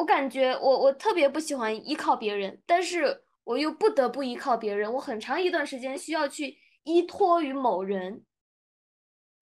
[0.00, 8.24] 我感觉我我特别不喜欢依靠别人，但是我又不得不依靠别人，我很长一段时间需要去依托于某人。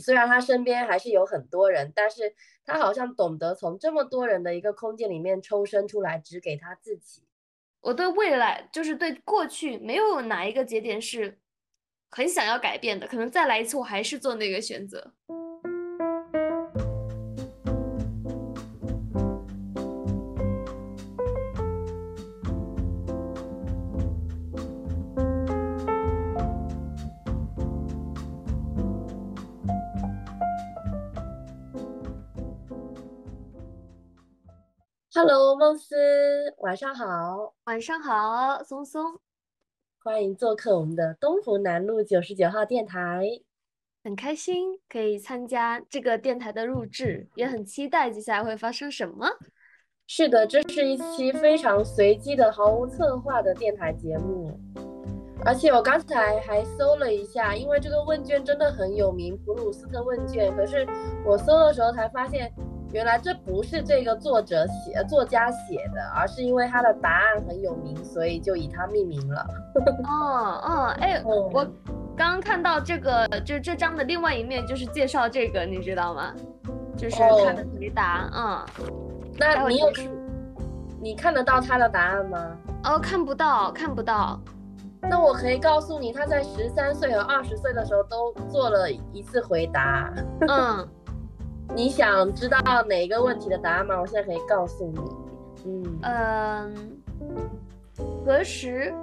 [0.03, 2.35] 虽然他身边还是有很多人，但是
[2.65, 7.23] 他好像懂得从这么多人的一个空间里面抽身出来，只给他自己。
[7.81, 11.39] 我对未来，就是对过去，没有哪一个节点是
[12.11, 13.07] 很想要改变的。
[13.07, 15.15] 可能再来一次，我还是做那个选择。
[35.21, 35.97] Hello，梦思，
[36.59, 37.53] 晚上好。
[37.65, 39.19] 晚上好，松松，
[40.05, 43.29] 欢迎做客我们的东湖南路九十九号电台。
[44.05, 49.27] 很开心可以参加这个电台的录制，也很期待接下来会发生什么。
[50.07, 54.57] 是的，这是一期非常随机的、毫无策划的电台节目。
[55.45, 60.55] 而且我刚才还搜了一下，因为这个问卷真的很有名，普鲁斯特问卷。
[60.55, 60.87] 可是
[61.27, 62.53] 我搜的时候才发现。
[62.93, 69.47] 原来这不是这个作者写、作家写的，而是因为他的答案很有名，所以就以他命名了。
[70.09, 71.65] 哦哦，哎，我
[72.17, 76.33] 刚刚看到这个，就这张的另外一面就是介绍这个，你知道吗？
[76.97, 78.65] 就是他的回答，嗯。
[79.39, 79.93] 那你有
[81.01, 82.57] 你看得到他的答案吗？
[82.85, 84.41] 哦，看不到，看不到。
[85.01, 90.13] 那我可以告诉你，他在十三岁和二十岁的时候都做了一次回答。
[90.49, 90.89] 嗯。
[91.75, 94.01] 你想知道哪一个问题的答案吗？
[94.01, 95.01] 我现在可以告诉你。
[95.67, 96.91] 嗯嗯，
[98.25, 98.95] 何时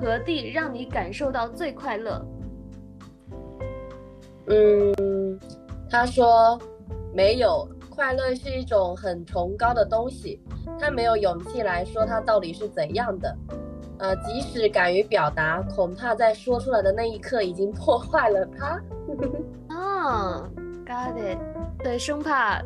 [0.00, 2.24] 何地让你感受到最快乐？
[4.46, 5.38] 嗯，
[5.90, 6.58] 他说
[7.14, 10.40] 没有，快乐是一种很崇高的东西，
[10.80, 13.36] 他没有勇气来说它到底是怎样的。
[13.98, 18.80] 呃，即使敢于表达，恐怕在说出来的那一刻已经破坏了它。
[19.76, 20.48] 啊
[20.92, 21.38] ，got it。
[21.82, 22.62] 对，生怕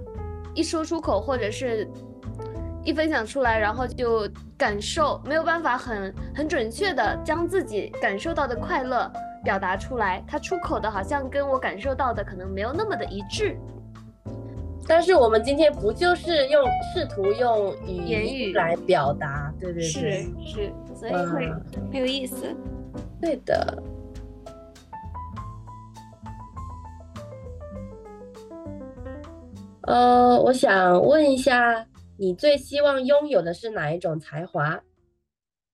[0.54, 1.88] 一说出口，或者是
[2.84, 4.28] 一分享出来，然后就
[4.58, 9.10] 感受没有办法很很准确的将自己感受到的快乐
[9.44, 13.56] 表达出来，他出口的好像跟我感受到的可能没有那么的一致。
[14.88, 16.64] 但是我们今天不就是用
[16.94, 20.00] 试图用语言语来表达，对对对，是
[20.44, 21.50] 是，所以会
[21.90, 22.54] 很有意思。
[23.20, 23.82] 对的。
[29.86, 31.86] 呃，我想问一下，
[32.18, 34.82] 你最希望拥有的是哪一种才华？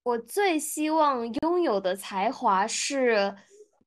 [0.03, 3.35] 我最希望拥有的才华是，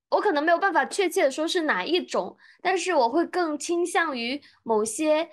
[0.08, 5.30] 我可能没有办法确切的说是哪一种，但是我会更倾向于某些，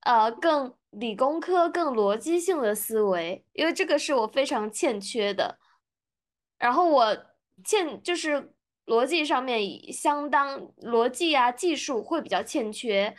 [0.00, 5.58] 呃，更理工科、更逻辑性的思维，因为这个是我非常欠缺的。
[6.58, 7.16] 然后我
[7.64, 8.52] 欠就是
[8.84, 13.16] 逻辑上面相当逻辑啊，技术会比较欠缺。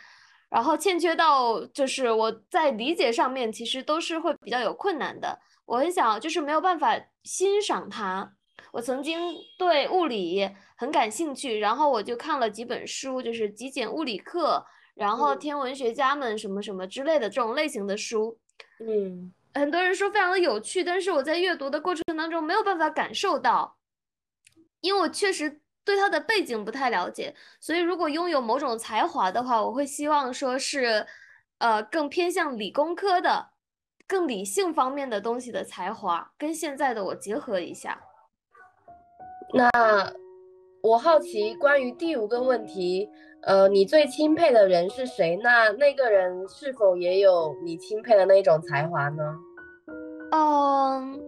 [0.56, 5.38] 然后欠缺到就是我在理解上面其实都是会比较有困难的。
[5.66, 8.32] 我很想就是没有办法欣赏它。
[8.72, 9.20] 我曾经
[9.58, 14.64] 对物理很感兴趣，然后我就看了几本书，就是极简物理课，
[14.94, 18.38] 然后天文学家们什么什么之类的这种类型的书。
[18.80, 23.76] 嗯，很多人说非常的有趣，但是我在阅读的过程当中没有办法感受到，
[24.80, 25.60] 因为我确实。
[25.86, 31.06] 对他的背景不太了解，所以如果拥有某种才华的话，我会希望说是，
[31.58, 33.50] 呃，更偏向理工科的、
[34.08, 38.00] 更理性方面的东西的才华，跟现在的我结合一下。
[39.54, 39.70] 那
[40.82, 43.08] 我好奇，关于第五个问题，
[43.42, 45.38] 呃，你最钦佩的人是谁？
[45.40, 49.22] 那那个人是否也有你钦佩的那种才华呢？
[50.32, 51.20] 嗯，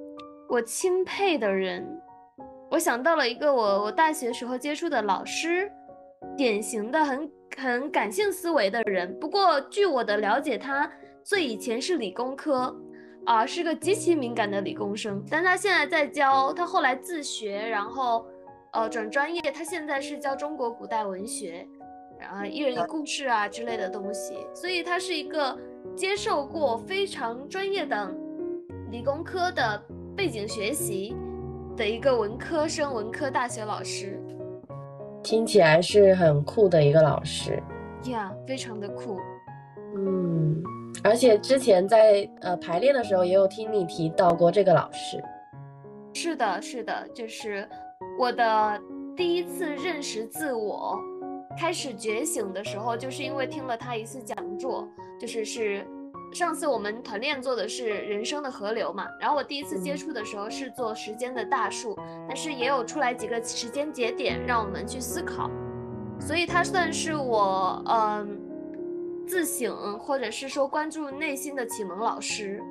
[0.49, 1.98] 我钦佩的人。
[2.71, 5.71] 我想到了一个我我大学时候接触的老师，
[6.37, 9.19] 典型的很很感性思维的人。
[9.19, 10.91] 不过据我的了解，他
[11.25, 12.77] 最以前是理工科，
[13.25, 15.25] 啊，是个极其敏感的理工生。
[15.31, 18.27] 但他现在在教，他后来自学，然后
[18.75, 21.67] 呃转专业，他现在是教中国古代文学，
[22.21, 24.35] 然后一人一故事啊之类的东西。
[24.55, 25.59] 所以他是一个
[25.97, 28.15] 接受过非常专业的
[28.91, 29.83] 理工科的
[30.15, 31.17] 背景学习。
[31.79, 34.21] 的一个文科生，文科大学老师，
[35.23, 37.63] 听起来是很酷的一个老师，
[38.07, 39.17] 呀，非常的酷，
[39.95, 40.61] 嗯，
[41.05, 45.23] 而且之前在呃排练的时候也有听你提到过这个老师，
[46.15, 47.67] 是的，是的，就是
[48.19, 48.81] 我的
[49.17, 50.99] 第一次认识自我，
[51.57, 54.85] 开始觉醒的时候，就是因为听了他一次讲座，
[55.21, 55.87] 就是是
[56.33, 61.97] 上次我们团练做的是人生的河流嘛，然后我第一次接触的时候是做时间的大树，
[62.29, 65.51] 但是也有出来几个时间节点让我们去思考，
[66.21, 68.39] 所以它算是我嗯
[69.27, 72.63] 自省或者是说关注内心的启蒙老师。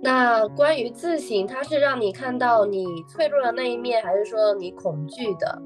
[0.00, 5.62] 那关于自省，它是让你看到你脆弱的那一面，还是说你恐惧的？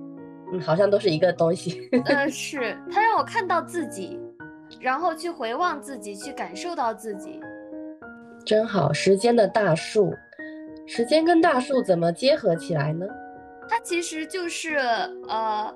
[0.52, 1.88] 嗯，好像都是一个东西。
[2.06, 4.18] 嗯，是它让我看到自己，
[4.82, 7.40] 然后去回望自己，去感受到自己。
[8.44, 10.12] 真好，时间的大树，
[10.86, 13.06] 时间跟大树怎么结合起来呢？
[13.68, 14.76] 它其实就是
[15.28, 15.72] 呃，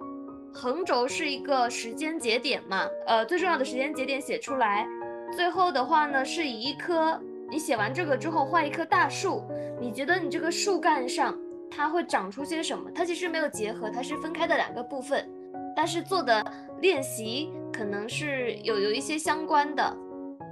[0.52, 4.84] 横轴是一个时间节点嘛，呃，最重要的时间节点写出来，
[5.36, 7.18] 最后的话呢，是以一棵。
[7.48, 9.40] 你写完这个之后，画一棵大树，
[9.80, 11.38] 你觉得你这个树干上
[11.70, 12.90] 它会长出些什么？
[12.92, 15.24] 它其实没有结合，它是分开的两个部分，
[15.76, 16.44] 但是做的
[16.80, 19.96] 练习可能是有有一些相关的，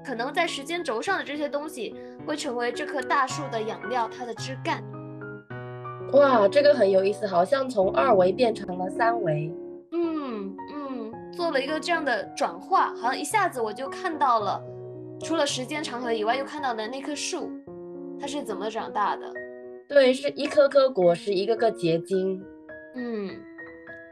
[0.04, 1.94] 可能在时间轴上的这些东西
[2.26, 4.82] 会成为这棵大树的养料，它的枝干。
[6.12, 9.52] 哇，这个很有意思，好像从二维变成了三维。
[9.92, 14.62] 嗯嗯，做了一个这样的转化，好像一下子我就看到了。
[15.20, 17.50] 除了时间长河以外，又看到的那棵树，
[18.20, 19.32] 它是怎么长大的？
[19.88, 22.42] 对，是一颗颗果实，一个个结晶。
[22.94, 23.30] 嗯，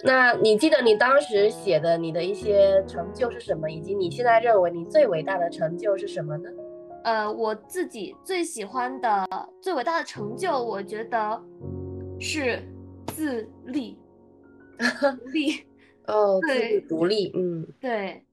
[0.05, 6.51] 那你记得你当时写的你的一些成就是什么，以及你现在认为你最伟大的成就是什么呢？
[7.05, 9.27] 呃，我自己最喜欢的
[9.61, 11.43] 最伟大的成就，我觉得
[12.21, 12.63] 是
[13.09, 13.99] 自立。
[14.79, 15.65] 独立
[16.07, 18.25] 哦，自立独立，嗯，对。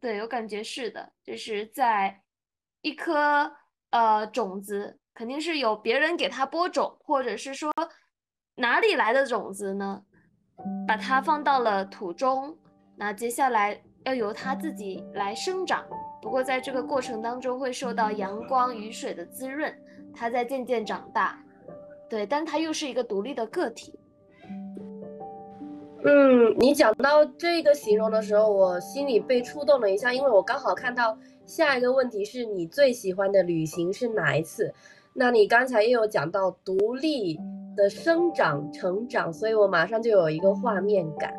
[0.00, 2.22] 对我感觉是的，就是在
[2.80, 3.52] 一颗
[3.90, 7.70] 呃种子，肯定是有别人给它播种，或者是说
[8.54, 10.02] 哪里来的种子呢？
[10.86, 12.56] 把它放到了土中，
[12.96, 15.84] 那接下来要由它自己来生长。
[16.22, 19.72] 不过在这个过程当中会受到阳光、雨水的滋润，
[20.12, 21.38] 它在渐渐长大。
[22.08, 23.98] 对，但它又是一个独立的个体。
[26.04, 31.16] 嗯，你讲到这个形容的时候，我心里被触动了一下，因为我刚好看到
[31.46, 34.74] 下一个问题是你最喜欢的旅行是哪一次？
[35.12, 37.38] 那你刚才也有讲到独立
[37.80, 41.32] 的生长成长，所以我马上就有一个画面感。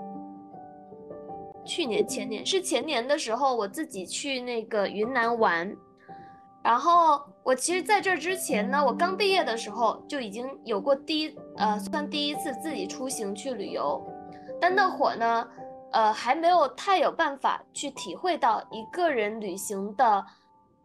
[1.63, 5.71] 去年前年是前年的时候，我自己去那个云南玩，
[6.63, 14.01] 然后我其实在这之前呢，我刚毕业的时候就已经有过第一呃算第一次自己出行去旅游。
[14.59, 15.47] 但那会儿呢，
[15.91, 20.25] 呃，还没有太有办法去体会到一个人旅行的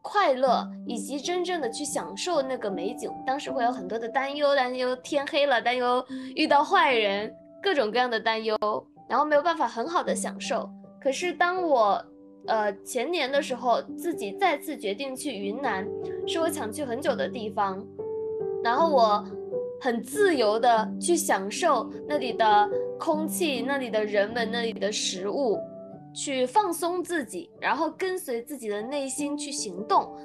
[0.08, 3.10] 快乐，以及真正的去享受那个美景。
[3.26, 6.04] 当时会有很多的担忧，担忧天黑了，担忧
[6.36, 8.56] 遇到坏人，各种各样的担忧，
[9.08, 10.70] 然后没有办法很好的享受。
[11.00, 12.00] 可是当我，
[12.46, 15.84] 呃，前年的时候，自己再次决定去云南，
[16.28, 17.84] 是我想去很久的地方，
[18.62, 19.24] 然后我
[19.80, 22.70] 很自由的去享受那里的。
[22.98, 25.58] 空气那里的人们，那里的食物，
[26.16, 30.16] 去放松自己，然后跟随自己的内心去行动。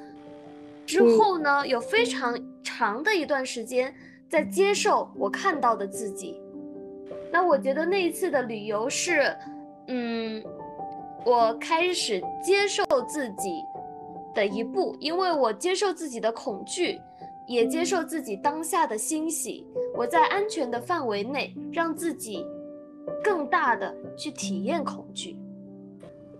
[0.86, 2.34] 之后呢，有非常
[2.64, 3.94] 长的一段时间
[4.30, 6.42] 在接受我看到的自己。
[7.30, 9.36] 那我觉得那一次的旅游是，
[9.88, 10.42] 嗯，
[11.26, 13.62] 我开始接受自己
[14.34, 16.98] 的一步，因为我接受自己的恐惧。
[17.48, 19.68] 也接受自己当下的欣喜。
[19.98, 22.46] 我在安全的范围内，让自己。
[23.24, 25.36] 更大的去体验恐惧。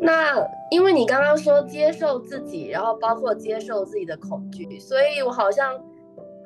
[0.04, 5.80] 那因为你刚刚说接受自己，然后包括接受自己的恐惧，所以我好像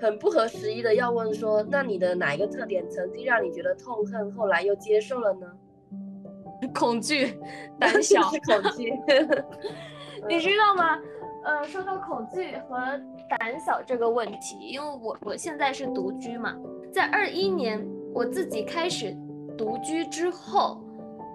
[0.01, 5.47] 很不合时宜的要问说，那你的哪一个特点曾经让你觉得痛恨，后来又接受了呢？
[6.75, 7.39] 恐惧，
[7.79, 8.93] 胆小， 恐惧。
[10.27, 10.99] 你知道吗？
[11.45, 12.77] 呃，说到恐惧和
[13.29, 16.55] 胆小这个问题，因为我我现在是独居嘛，
[16.91, 17.81] 在二一年
[18.13, 19.15] 我自己开始。
[19.57, 20.81] 独居之后，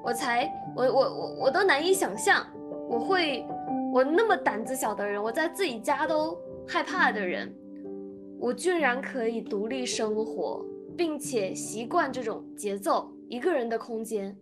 [0.02, 2.46] 我才我我我我都难以想象，
[2.88, 3.46] 我会
[3.92, 7.54] 我那么胆子小的人，我在自己家都害怕的人，
[8.38, 10.64] 我居然可以独立生活，
[10.96, 14.36] 并且习惯这种节奏，一个人的空间。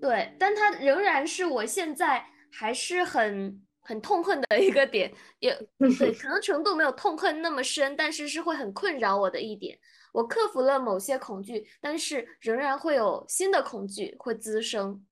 [0.00, 5.56] 对，但它仍然是我现在还是很很痛恨的一个点，也
[5.98, 9.78] 对，可能程度没有痛恨那么深，但是是会很困扰我的一点。
[10.12, 15.06] 我克服了某些恐惧，但是仍然会有新的恐惧会滋生。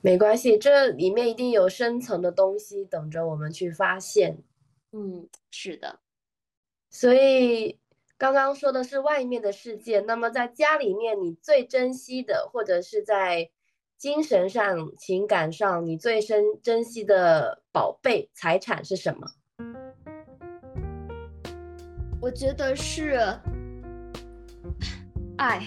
[0.00, 4.38] 没关系，这里面一定有深层的东西等着我们去发现。
[4.92, 6.00] 嗯，是的。
[6.88, 7.78] 所以
[8.16, 13.50] 刚刚说的是外面的世界，那么在家里面，你最珍惜的，或者是在
[13.98, 19.26] 精神上、情感上，你最深珍惜的宝贝财产是什么？
[22.20, 23.18] 我觉得是
[25.36, 25.62] 爱，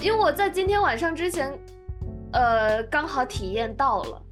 [0.00, 1.56] 因为我在今天晚上之前，
[2.32, 4.22] 呃，刚好体验到了，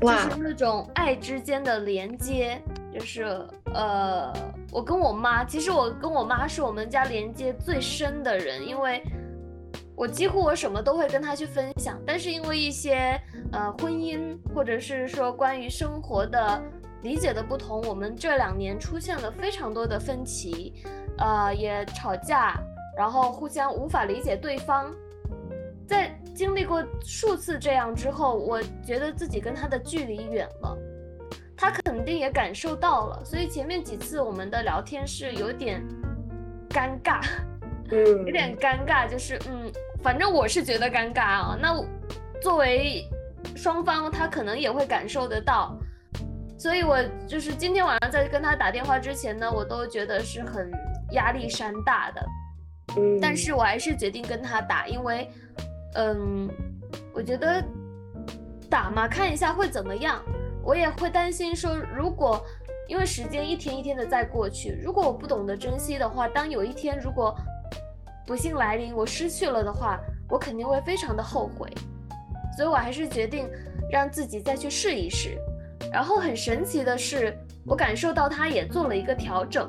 [0.00, 2.62] 就是那种爱之间的连接，
[2.94, 3.24] 就是
[3.74, 4.32] 呃，
[4.70, 9.02] 我跟我妈，其实我跟我妈是我们家连接最深的人，因为
[10.00, 13.20] 我几乎我什么都会跟他去分享，但是因为一些
[13.52, 16.62] 呃婚姻或者是说关于生活的。
[17.02, 20.74] 理解的不同，我们这两年出现了非常多的分歧，
[21.16, 22.60] 呃，也吵架，
[22.94, 24.94] 然后互相无法理解对方。
[25.86, 30.76] 在经历过数次这样之后，我觉得自己跟他的距离远了，
[31.56, 35.82] 他肯定也感受到了，所以前面几次我们的聊天是有点
[36.68, 37.24] 尴尬，
[37.92, 41.58] 嗯，有点尴尬，就是嗯，反正我是觉得尴尬啊。
[41.60, 41.74] 那
[42.42, 43.04] 作为
[43.56, 45.76] 双方，他可能也会感受得到。
[46.58, 50.70] 所以，我就是今天晚上在跟他打电话之前呢，我都觉得是很
[51.12, 52.26] 压力山大的。
[52.96, 55.30] 嗯，但是我还是决定跟他打，因为，
[55.94, 56.48] 嗯，
[57.14, 57.64] 我觉得
[58.68, 60.22] 打嘛，看一下会怎么样。
[60.62, 62.44] 我也会担心说，如果
[62.86, 67.34] 因为时间一天一天的在过去，如果我不懂得珍惜的话，当有一天如果
[68.30, 71.68] 不幸来临，我失去了的话，我肯定会非常的后悔。
[72.56, 73.50] 所以我还是决定
[73.90, 75.36] 让自己再去试一试。
[75.92, 79.68] 然后很神奇的是，我感受到他也做了一个调整。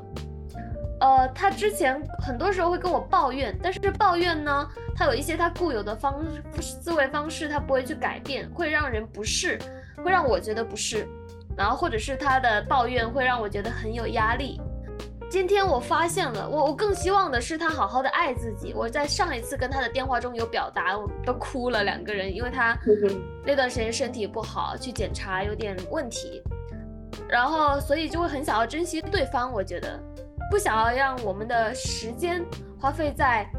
[0.99, 6.23] 呃，他之前很多时候会跟我抱怨，但是抱怨呢，他有一些他固有的方
[6.61, 9.57] 思维方式，他不会去改变，会让人不适，
[10.05, 11.07] 会让我觉得不适。
[11.57, 14.61] 然后或者是他的抱怨会让我觉得很有压力。
[15.31, 18.73] 今天我发现了，我我更希望的是他好好的爱自己。
[18.75, 22.77] 我在上一次跟他的电话中有表达，我都哭了两个人，因为他
[23.47, 26.43] 那段时间身体不好，去检查有点问题，
[27.29, 29.53] 然后所以就会很想要珍惜对方。
[29.53, 29.97] 我觉得
[30.51, 32.43] 不想要让我们的时间
[32.77, 33.49] 花费在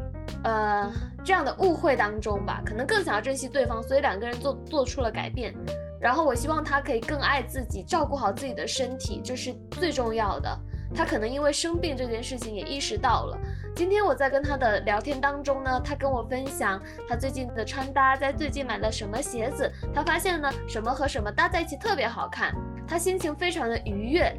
[0.45, 0.93] 呃
[1.25, 5.55] 这样的误会当中吧，可能更想要珍惜对方，所以两个人做做出了改变。
[5.99, 10.61] 然后我希望他可以更爱自己，照顾好自己的身体，这是最重要的。
[10.95, 13.39] 他可能因为生病这件事情也意识到了。
[13.75, 22.55] 今天我在跟他的聊天当中呢，他跟我分享他最近的穿搭，在最近买了什么鞋子，他发现呢什么和什么搭在一起特别好看，
[22.87, 24.31] 他心情非常的愉悦。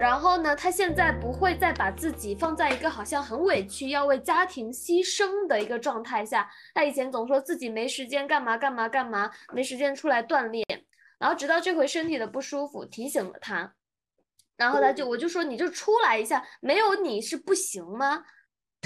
[0.00, 6.50] 然后呢，他现在不会再把自己放在一个好像很委屈要为家庭牺牲的一个状态下。
[6.74, 10.66] 他以前总说自己没时间干嘛干嘛干嘛，没时间出来锻炼，
[11.18, 13.72] 然后直到这回身体的不舒服提醒了他。
[14.56, 18.24] 然后他就我就说你就出来一下，没有你是不行吗？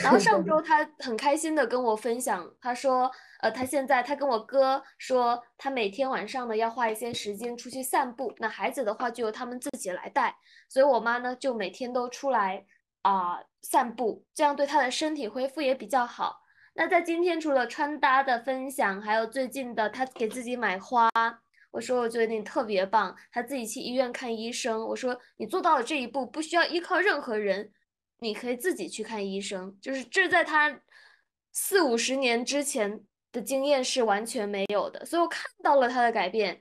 [0.03, 3.11] 然后 上周他很开心的跟我分享，他说，
[3.41, 10.37] 呃，他现在他跟我哥说，他每天晚上呢要花一些时间出去散步，那孩子的话就由他们自己来带，
[10.69, 12.65] 所以我妈呢就每天都出来
[13.03, 16.43] 啊散步，这样对他的身体恢复也比较好。
[16.75, 21.11] 那在今天除了穿搭的分享，还有最近的他给自己买花。
[21.71, 24.83] 我说我觉得你特别棒，他自己去医院看医生。
[24.87, 27.73] 我说你做到了这一步，不需要依靠任何人，
[28.19, 29.77] 你可以自己去看医生。
[29.81, 30.81] 就是这在他
[31.53, 33.01] 四五十年之前
[33.33, 36.61] 的经验是完全没有的，所以我看到了他的改变，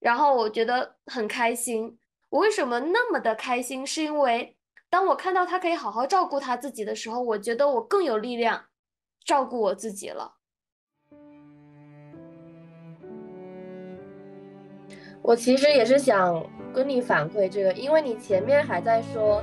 [0.00, 1.98] 然后我觉得很开心。
[2.28, 3.86] 我为什么那么的开心？
[3.86, 4.56] 是因为
[4.90, 8.66] 当我看到他可以好好照顾他自己的时候，我觉得我更有力量
[9.24, 10.37] 照顾我自己了。
[15.22, 19.42] 我其实也是想跟你反馈这个，因为你前面还在说，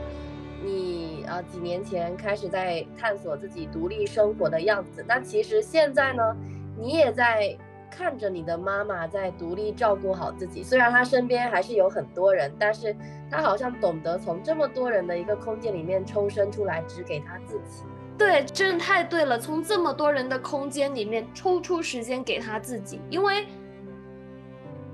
[0.63, 6.35] 你啊几年前开始在探索自己独立生活的样子，那其实现在呢，
[6.79, 7.55] 你也在
[7.91, 10.63] 看着你的妈妈在独立照顾好自己。
[10.63, 12.95] 虽然她身边还是有很多人，但是
[13.29, 17.83] 她好像懂得从这么多人的一个空间里面抽身出来，只给她自己。
[18.17, 23.45] 对，真的太对了，从这么多人的空间里面抽出时间给她自己，因为。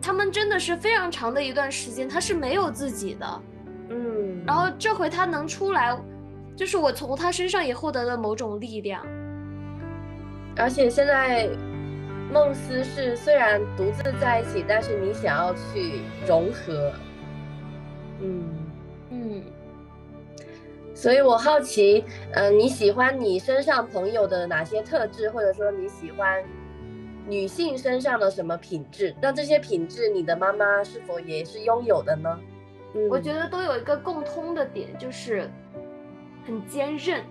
[0.01, 3.41] 他们真的是非常长的一段时间，他是没有自己的，
[3.89, 5.95] 嗯，然后这回他能出来，
[6.55, 9.05] 就是我从他身上也获得了某种力量。
[10.57, 11.47] 而且现在，
[12.33, 16.91] 梦思是虽然独自在一起，但是你想要去融合，
[18.21, 18.49] 嗯
[19.11, 19.43] 嗯，
[20.95, 22.03] 所以我好奇，
[22.33, 26.43] 嗯，你喜欢你身上朋友的哪些特质，或者说你喜欢？
[27.27, 29.15] 女性身上的什么品质？
[29.21, 32.39] 那这些品质，你的妈妈是否也是拥有的呢？
[33.09, 35.49] 我觉得都有一个共通的点，就是
[36.45, 37.23] 很坚韧。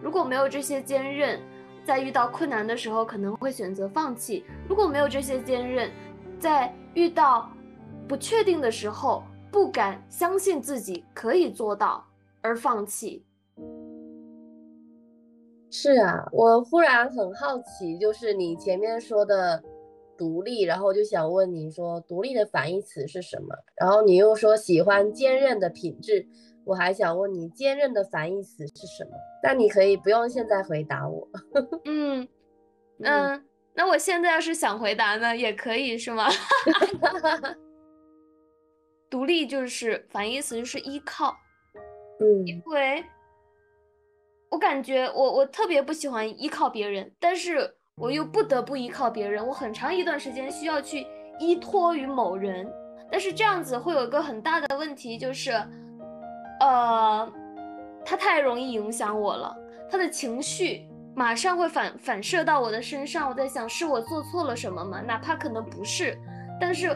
[0.00, 1.38] 如果没有这些坚韧，
[1.84, 4.44] 在遇到困难的时候可能会选择放弃。
[4.68, 5.90] 如果没有这些坚韧，
[6.38, 7.50] 在遇到
[8.08, 12.02] 不确定的时候不敢相信自己可以做到
[12.40, 13.22] 而放弃。
[15.70, 19.62] 是啊，我忽然很好奇，就是你前面说的
[20.18, 23.54] 独立，然后就想问你说独立的反义词是什么？
[23.76, 26.26] 然后你又说喜欢坚韧的品质，
[26.64, 29.12] 我还想问你坚韧的反义词是什么？
[29.42, 31.28] 但你可以不用现在回答我。
[31.86, 32.26] 嗯
[33.02, 36.28] 嗯，那我现在要是想回答呢，也可以是吗？
[39.08, 41.34] 独立就是反义词就是依靠，
[42.18, 43.02] 嗯，因为。
[44.50, 49.46] 我感觉我我特别不喜欢依靠别人，但是我又不得不依靠别人。
[49.46, 51.06] 我很长一段时间需要去
[51.38, 52.68] 依托于某人，
[53.10, 55.52] 但是这样子会有一个很大的问题，就是，
[56.58, 57.32] 呃，
[58.04, 59.56] 他太容易影响我了，
[59.88, 63.28] 他的情绪马上会反反射到我的身上。
[63.28, 65.00] 我在想，是我做错了什么吗？
[65.00, 66.18] 哪怕可能不是，
[66.60, 66.90] 但是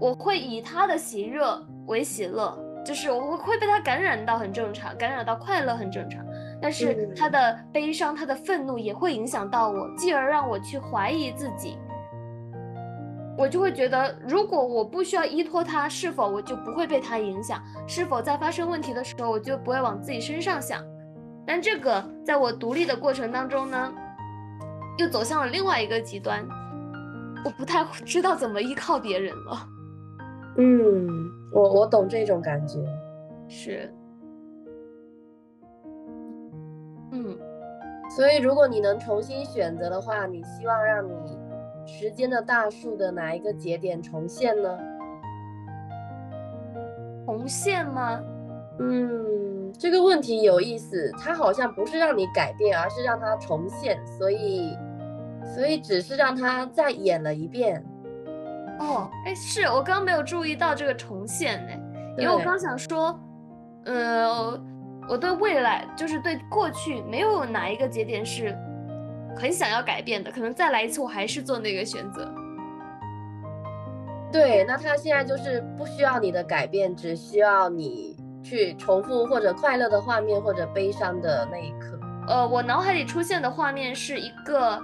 [0.00, 1.40] 我会以他的喜悦
[1.86, 6.20] 为喜乐，就是我会会被他感染到，很正常，感染到快乐很正常。
[6.62, 11.76] 但是他的悲伤，他的愤怒也会影响到我，继而让我去怀疑自己。
[13.36, 17.60] 我就会觉得，如果我不需要依托他，是否我就不会被他影响？
[17.88, 20.80] 是否在发生问题的时候，我就不会往自己身上想？
[21.44, 23.92] 但这个在我独立的过程当中呢，
[24.98, 26.46] 又走向了另外一个极端，
[27.44, 29.68] 我不太知道怎么依靠别人了。
[30.58, 31.08] 嗯，
[31.52, 32.78] 我我懂这种感觉，
[33.48, 33.92] 是。
[38.14, 41.38] 所以如果你能重新选择的话，你希望让你
[41.86, 44.78] 时间的大树的哪一个节点重现呢？
[47.24, 48.20] 重现吗？
[48.78, 54.76] 嗯，这个问题有意思，它好像不是让你改变，而是让它重现，所以，
[55.54, 57.82] 所以只是让它再演了一遍。
[58.78, 61.72] 哦，哎，是我刚刚没有注意到这个重现呢，
[62.18, 63.18] 因为我刚想说，
[63.86, 64.62] 呃。
[65.08, 68.56] 我对未来，就是对过去，没有哪一个节点是
[69.36, 70.30] 很想要改变的。
[70.30, 72.32] 可能再来一次，我还是做那个选择。
[74.32, 81.98] 对，那他现在就是不需要你的改变，只需要你去重复或者快乐的画面，或者悲伤的那一刻。
[82.28, 84.80] 呃，我脑海里出现的画面是一个，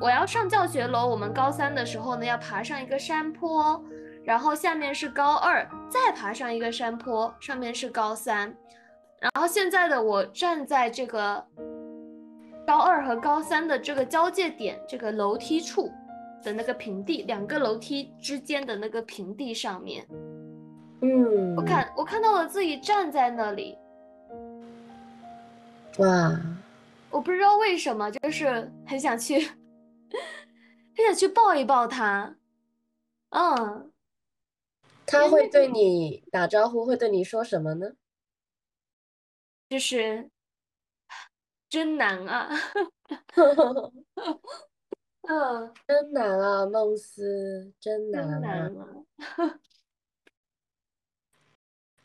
[0.00, 1.06] 我要上教学楼。
[1.06, 3.84] 我们高三的时候呢，要爬上一个山坡。
[4.24, 8.56] 然后下面是高二，再爬上一个山坡，上面是高三。
[9.20, 11.46] 然后现在的我站在这个
[12.66, 15.92] 高二和高三的这个交界点，这个楼梯处
[16.42, 20.06] 的那个平地，两个楼梯之间的那个平地上面。
[21.02, 23.76] 嗯，我看我看到了自己站在那里。
[25.98, 26.32] 哇，
[27.10, 29.38] 我不知道为什么，就是很想去，
[30.96, 32.34] 很想去抱一抱他。
[33.30, 33.90] 嗯。
[35.06, 37.92] 他会对你打招呼，会对你说什么呢？
[39.68, 40.30] 就是
[41.68, 42.50] 真难啊，
[45.22, 48.70] 嗯，真难啊，梦思，真难啊。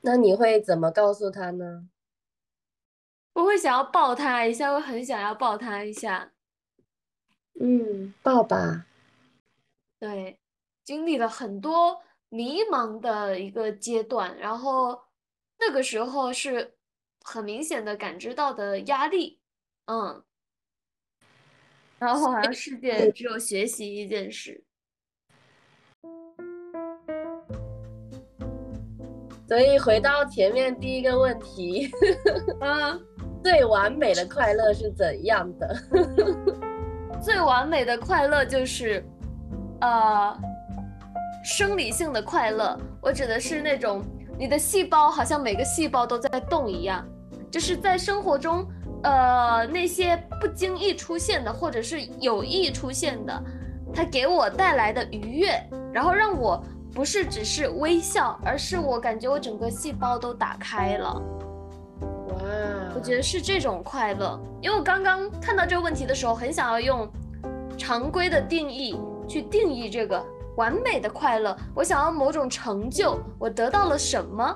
[0.02, 1.90] 那你会怎么告诉他呢？
[3.34, 6.32] 我会想要抱他一下，我很想要抱他一下。
[7.60, 8.88] 嗯，抱吧。
[10.00, 10.40] 对，
[10.84, 12.02] 经历了很多。
[12.30, 15.02] 迷茫的一个阶段，然后
[15.60, 16.76] 那个时候是
[17.24, 19.40] 很明显的感知到的压力，
[19.88, 20.24] 嗯，
[21.98, 24.64] 然后好像世界只有学习一件事，
[29.48, 31.90] 所以回到前面第一个问题，
[32.62, 33.04] 嗯，
[33.44, 35.76] 最完美的快乐是怎样的？
[37.24, 39.04] 最完美的快乐就是，
[39.82, 40.40] 呃。
[41.50, 44.04] 生理性的快乐，我指的是那种
[44.38, 47.04] 你的细胞好像每个细胞都在动一样，
[47.50, 48.64] 就是在生活中，
[49.02, 53.44] 呃，那些不经意出现的或者是有意出现的，
[53.92, 55.60] 它给我带来的愉悦，
[55.92, 61.20] 然后让我不是只是微笑，而是我感觉我整个细胞都打开了。
[62.02, 62.38] 哇，
[62.94, 67.10] 我觉得是这种快乐，因为我刚刚看到这个问题的时候，很想要用
[67.76, 68.96] 常规的定义
[69.28, 70.24] 去定义这个。
[70.56, 74.56] 完美的快乐，我想要某种成就，我得到了什么？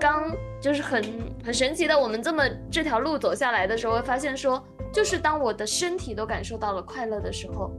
[0.00, 1.02] 刚就是很
[1.44, 4.62] 很神奇的，我们这么这条路走下来的时候，会发现说，
[4.92, 7.70] 就是当我的身体都感受到了快乐的时候，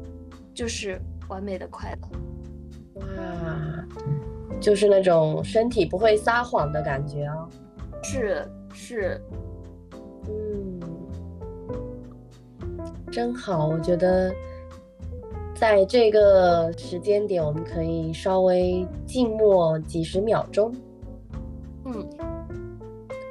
[0.54, 3.02] 就是完美的快乐。
[3.02, 3.06] 哇，
[4.60, 7.48] 就是那种身体不会撒谎的感觉哦。
[8.04, 9.22] 是是，
[10.28, 10.80] 嗯，
[13.10, 14.34] 真好，我觉得
[15.60, 20.74] 在这个时间点，我们可以稍微静默几十秒钟，
[21.84, 22.08] 嗯，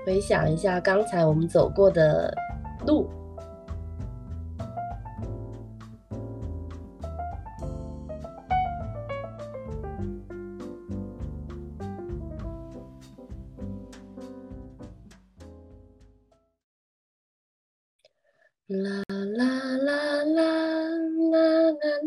[0.04, 2.36] 回想一下刚才我们走过的
[2.86, 3.08] 路。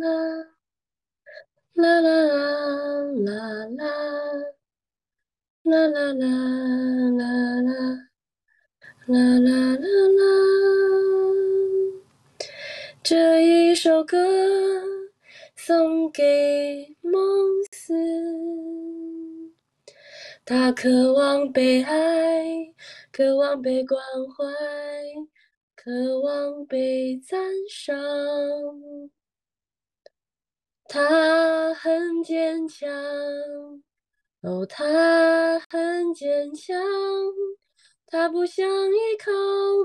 [0.01, 0.07] 啦
[1.75, 2.25] 啦啦啦
[3.13, 3.35] 啦
[3.69, 3.85] 啦
[5.63, 6.41] 啦啦啦啦
[9.05, 9.85] 啦啦啦
[10.17, 10.23] 啦，
[13.03, 14.17] 这一首歌
[15.55, 17.13] 送给梦
[17.71, 17.93] 思，
[20.43, 22.73] 他渴望被爱，
[23.11, 24.01] 渴望被关
[24.35, 24.43] 怀。
[25.83, 27.97] 渴望被赞赏，
[30.93, 32.89] 他很坚强，
[34.41, 36.77] 哦，他很坚强，
[38.05, 39.31] 他不想依靠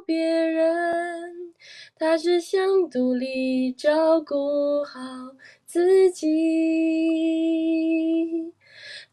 [0.04, 1.54] 别人，
[1.94, 4.98] 他只想独立照顾好
[5.64, 6.26] 自己。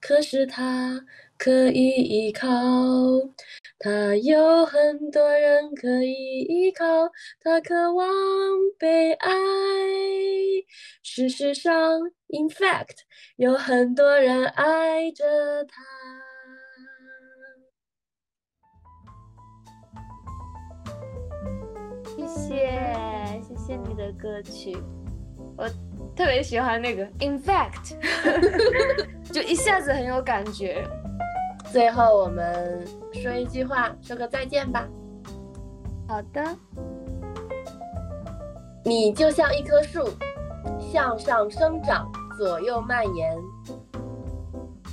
[0.01, 1.05] 可是他
[1.37, 2.49] 可以依靠。
[3.83, 6.85] 他有很多人可以依靠，
[7.41, 8.07] 他渴望
[8.79, 9.29] 被爱。
[11.01, 12.99] 事实上，in fact，
[13.35, 15.25] 有很多人爱着
[15.65, 15.83] 他。
[22.15, 22.71] 谢谢，
[23.41, 24.77] 谢谢你的歌曲，
[25.57, 25.67] 我
[26.15, 27.97] 特别喜欢那个 in fact，
[29.29, 30.87] 就一下子很有感觉。
[31.73, 34.87] 最后，我们说一句话，说个再见吧。
[36.07, 36.55] 好的。
[38.85, 40.07] 你就像一棵树，
[40.79, 42.07] 向上生长，
[42.37, 43.35] 左右蔓延。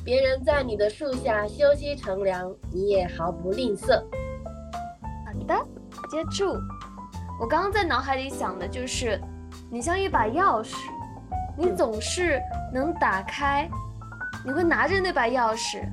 [0.03, 4.03] 别人在你的树下休息乘凉，你也毫不吝啬。
[5.27, 5.55] 好的，
[6.11, 6.57] 接住。
[7.39, 9.21] 我刚刚在脑海里想的就是，
[9.71, 10.77] 你像一把钥匙，
[11.59, 12.41] 你总是
[12.73, 13.69] 能打开，
[14.47, 15.87] 你会拿着那把钥匙。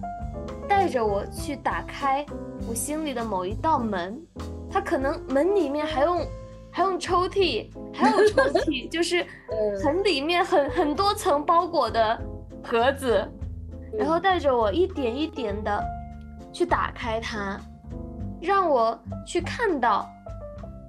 [0.67, 2.25] 带着我去打开
[2.67, 4.21] 我心里的某一道门，
[4.69, 6.25] 它可能门里面还用
[6.71, 9.25] 还用抽屉，还有抽屉， 就是
[9.83, 12.19] 很里面很很多层包裹的
[12.63, 13.25] 盒子，
[13.93, 15.83] 然后带着我一点一点的
[16.51, 17.59] 去打开它，
[18.41, 20.07] 让我去看到，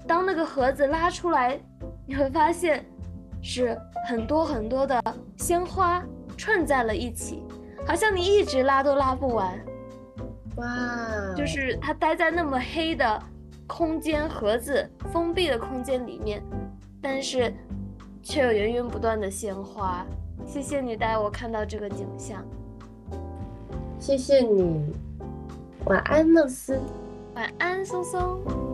[0.07, 1.59] 当那个盒子拉出来，
[2.07, 2.85] 你会发现
[3.43, 5.03] 是很多很多的
[5.37, 6.03] 鲜花
[6.37, 7.43] 串在了一起。
[7.87, 9.59] 好像你一直拉都拉不完，
[10.59, 11.35] 哇！
[11.37, 13.23] 就是他待在那么黑的
[13.67, 16.43] 空间盒子封闭的空间里面，
[17.01, 17.53] 但是
[18.23, 20.05] 却有源源不断的鲜花。
[20.47, 22.45] 谢谢你带我看到这个景象，
[23.99, 24.93] 谢谢你。
[25.85, 26.79] 晚安，乐思。
[27.35, 28.68] 晚安，松松。